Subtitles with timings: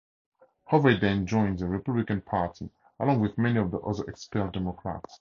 [0.63, 5.07] Hovey then joined the Republican Party, along with many of the other expelled Democrats.